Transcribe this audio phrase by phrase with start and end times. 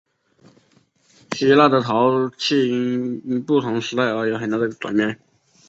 [1.35, 5.19] 希腊的陶器因应不同时代而有很大的转变。